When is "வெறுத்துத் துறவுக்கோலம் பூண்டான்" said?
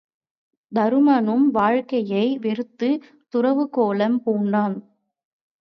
2.41-4.77